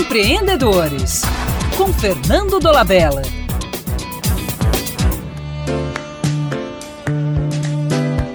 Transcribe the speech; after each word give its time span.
Empreendedores, 0.00 1.20
com 1.76 1.92
Fernando 1.92 2.58
Dolabella. 2.58 3.20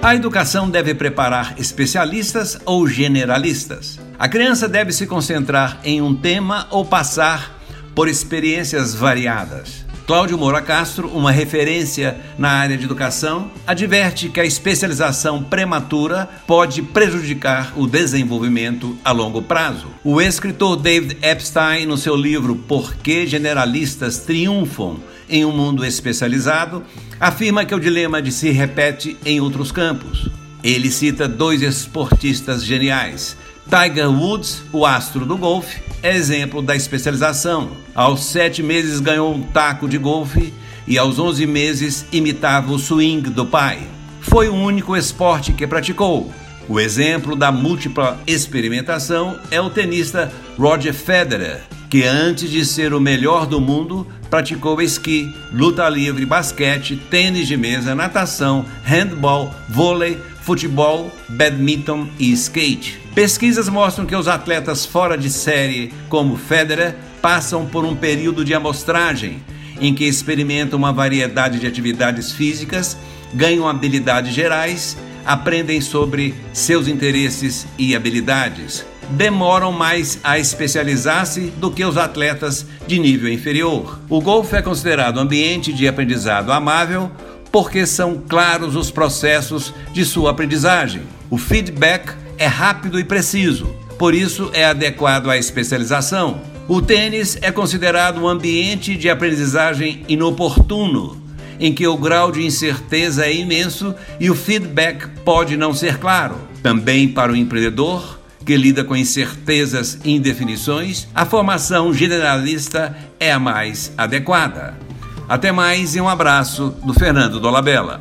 A 0.00 0.14
educação 0.14 0.70
deve 0.70 0.94
preparar 0.94 1.56
especialistas 1.58 2.56
ou 2.64 2.86
generalistas. 2.86 3.98
A 4.16 4.28
criança 4.28 4.68
deve 4.68 4.92
se 4.92 5.04
concentrar 5.04 5.80
em 5.82 6.00
um 6.00 6.14
tema 6.14 6.68
ou 6.70 6.84
passar 6.84 7.58
por 7.92 8.06
experiências 8.06 8.94
variadas. 8.94 9.87
Cláudio 10.08 10.38
Moura 10.38 10.62
Castro, 10.62 11.06
uma 11.08 11.30
referência 11.30 12.18
na 12.38 12.48
área 12.48 12.78
de 12.78 12.86
educação, 12.86 13.50
adverte 13.66 14.30
que 14.30 14.40
a 14.40 14.44
especialização 14.46 15.42
prematura 15.42 16.26
pode 16.46 16.80
prejudicar 16.80 17.74
o 17.76 17.86
desenvolvimento 17.86 18.96
a 19.04 19.12
longo 19.12 19.42
prazo. 19.42 19.88
O 20.02 20.18
escritor 20.18 20.76
David 20.76 21.18
Epstein, 21.20 21.84
no 21.84 21.98
seu 21.98 22.16
livro 22.16 22.56
Por 22.56 22.94
que 22.96 23.26
Generalistas 23.26 24.20
Triunfam 24.20 24.96
em 25.28 25.44
um 25.44 25.52
Mundo 25.52 25.84
Especializado, 25.84 26.82
afirma 27.20 27.66
que 27.66 27.74
o 27.74 27.78
dilema 27.78 28.22
de 28.22 28.32
se 28.32 28.48
repete 28.48 29.14
em 29.26 29.42
outros 29.42 29.70
campos. 29.70 30.30
Ele 30.64 30.90
cita 30.90 31.28
dois 31.28 31.60
esportistas 31.60 32.64
geniais, 32.64 33.36
Tiger 33.68 34.10
Woods, 34.10 34.62
o 34.72 34.86
astro 34.86 35.26
do 35.26 35.36
golfe, 35.36 35.78
é 36.02 36.16
exemplo 36.16 36.62
da 36.62 36.74
especialização. 36.74 37.70
Aos 37.94 38.24
sete 38.24 38.62
meses 38.62 38.98
ganhou 38.98 39.34
um 39.34 39.42
taco 39.42 39.86
de 39.86 39.98
golfe 39.98 40.54
e 40.86 40.96
aos 40.96 41.18
onze 41.18 41.46
meses 41.46 42.06
imitava 42.10 42.72
o 42.72 42.78
swing 42.78 43.28
do 43.28 43.44
pai. 43.44 43.80
Foi 44.22 44.48
o 44.48 44.54
único 44.54 44.96
esporte 44.96 45.52
que 45.52 45.66
praticou. 45.66 46.32
O 46.66 46.80
exemplo 46.80 47.36
da 47.36 47.52
múltipla 47.52 48.18
experimentação 48.26 49.38
é 49.50 49.60
o 49.60 49.68
tenista 49.68 50.32
Roger 50.58 50.94
Federer, 50.94 51.60
que 51.90 52.04
antes 52.04 52.50
de 52.50 52.64
ser 52.64 52.94
o 52.94 53.00
melhor 53.00 53.46
do 53.46 53.60
mundo, 53.60 54.06
praticou 54.30 54.80
esqui, 54.80 55.30
luta 55.52 55.86
livre, 55.90 56.24
basquete, 56.24 56.96
tênis 57.10 57.46
de 57.46 57.56
mesa, 57.56 57.94
natação, 57.94 58.64
handball, 58.82 59.54
vôlei, 59.68 60.18
futebol, 60.48 61.12
badminton 61.28 62.08
e 62.18 62.32
skate. 62.32 62.98
Pesquisas 63.14 63.68
mostram 63.68 64.06
que 64.06 64.16
os 64.16 64.26
atletas 64.26 64.86
fora 64.86 65.18
de 65.18 65.28
série, 65.28 65.92
como 66.08 66.38
Federer, 66.38 66.94
passam 67.20 67.66
por 67.66 67.84
um 67.84 67.94
período 67.94 68.42
de 68.46 68.54
amostragem 68.54 69.42
em 69.78 69.94
que 69.94 70.04
experimentam 70.04 70.78
uma 70.78 70.90
variedade 70.90 71.60
de 71.60 71.66
atividades 71.66 72.32
físicas, 72.32 72.96
ganham 73.34 73.68
habilidades 73.68 74.32
gerais, 74.32 74.96
aprendem 75.26 75.82
sobre 75.82 76.34
seus 76.54 76.88
interesses 76.88 77.66
e 77.76 77.94
habilidades. 77.94 78.86
Demoram 79.10 79.70
mais 79.70 80.18
a 80.24 80.38
especializar-se 80.38 81.52
do 81.58 81.70
que 81.70 81.84
os 81.84 81.98
atletas 81.98 82.64
de 82.86 82.98
nível 82.98 83.30
inferior. 83.30 84.00
O 84.08 84.18
golfe 84.22 84.56
é 84.56 84.62
considerado 84.62 85.18
um 85.18 85.20
ambiente 85.20 85.74
de 85.74 85.86
aprendizado 85.86 86.50
amável 86.50 87.10
porque 87.50 87.86
são 87.86 88.22
claros 88.28 88.76
os 88.76 88.90
processos 88.90 89.72
de 89.92 90.04
sua 90.04 90.30
aprendizagem. 90.30 91.02
O 91.30 91.38
feedback 91.38 92.14
é 92.38 92.46
rápido 92.46 92.98
e 92.98 93.04
preciso, 93.04 93.66
por 93.98 94.14
isso 94.14 94.50
é 94.52 94.64
adequado 94.64 95.28
à 95.28 95.36
especialização. 95.36 96.40
O 96.68 96.82
tênis 96.82 97.38
é 97.40 97.50
considerado 97.50 98.20
um 98.20 98.28
ambiente 98.28 98.94
de 98.94 99.08
aprendizagem 99.08 100.04
inoportuno, 100.08 101.20
em 101.58 101.72
que 101.72 101.86
o 101.86 101.96
grau 101.96 102.30
de 102.30 102.44
incerteza 102.44 103.26
é 103.26 103.34
imenso 103.34 103.94
e 104.20 104.30
o 104.30 104.34
feedback 104.34 105.08
pode 105.24 105.56
não 105.56 105.74
ser 105.74 105.98
claro. 105.98 106.36
Também 106.62 107.08
para 107.08 107.32
o 107.32 107.36
empreendedor, 107.36 108.18
que 108.44 108.56
lida 108.56 108.84
com 108.84 108.96
incertezas 108.96 109.98
e 110.04 110.12
indefinições, 110.14 111.08
a 111.14 111.26
formação 111.26 111.92
generalista 111.92 112.96
é 113.18 113.32
a 113.32 113.38
mais 113.38 113.92
adequada. 113.96 114.87
Até 115.28 115.52
mais 115.52 115.94
e 115.94 116.00
um 116.00 116.08
abraço 116.08 116.74
do 116.82 116.94
Fernando 116.94 117.38
Dolabella. 117.38 118.00